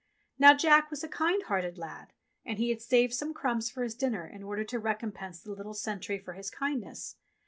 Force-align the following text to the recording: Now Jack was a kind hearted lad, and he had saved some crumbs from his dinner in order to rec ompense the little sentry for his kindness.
Now 0.39 0.55
Jack 0.55 0.89
was 0.89 1.03
a 1.03 1.07
kind 1.07 1.43
hearted 1.43 1.77
lad, 1.77 2.11
and 2.43 2.57
he 2.57 2.69
had 2.69 2.81
saved 2.81 3.13
some 3.13 3.35
crumbs 3.35 3.69
from 3.69 3.83
his 3.83 3.93
dinner 3.93 4.25
in 4.25 4.41
order 4.41 4.63
to 4.63 4.79
rec 4.79 5.03
ompense 5.03 5.39
the 5.43 5.51
little 5.51 5.75
sentry 5.75 6.17
for 6.17 6.33
his 6.33 6.49
kindness. 6.49 7.17